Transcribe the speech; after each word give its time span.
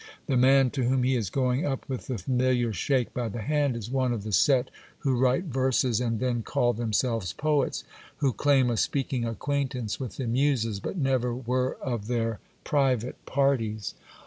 The 0.25 0.35
man 0.35 0.71
to 0.71 0.85
whom 0.85 1.03
he 1.03 1.15
is 1.15 1.29
going 1.29 1.63
up 1.63 1.87
with 1.87 2.07
that 2.07 2.21
familiar 2.21 2.73
shake 2.73 3.13
by 3.13 3.29
the 3.29 3.43
hand, 3.43 3.75
is 3.75 3.91
one 3.91 4.13
of 4.13 4.23
the 4.23 4.31
set 4.31 4.71
who 5.01 5.15
write 5.15 5.43
verses 5.43 6.01
and 6.01 6.19
then 6.19 6.41
call 6.41 6.73
themselves 6.73 7.33
poets; 7.33 7.83
who 8.17 8.33
claim 8.33 8.71
a 8.71 8.77
speaking 8.77 9.25
acquaintance 9.25 9.99
with 9.99 10.17
the 10.17 10.25
muses, 10.25 10.79
but 10.79 10.97
never 10.97 11.35
were 11.35 11.77
of 11.83 12.07
their 12.07 12.39
private 12.63 13.23
parties. 13.27 13.93